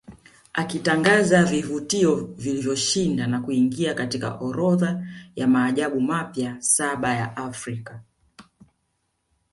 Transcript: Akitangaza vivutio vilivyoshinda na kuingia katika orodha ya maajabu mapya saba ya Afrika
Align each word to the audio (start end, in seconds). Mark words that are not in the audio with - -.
Akitangaza 0.53 1.43
vivutio 1.43 2.15
vilivyoshinda 2.15 3.27
na 3.27 3.41
kuingia 3.41 3.93
katika 3.93 4.33
orodha 4.35 5.07
ya 5.35 5.47
maajabu 5.47 6.01
mapya 6.01 6.57
saba 6.61 7.13
ya 7.13 7.37
Afrika 7.37 8.01